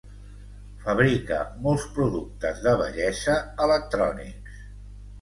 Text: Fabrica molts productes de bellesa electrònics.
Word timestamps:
Fabrica 0.85 1.37
molts 1.67 1.87
productes 1.99 2.65
de 2.65 2.75
bellesa 2.83 3.39
electrònics. 3.71 4.63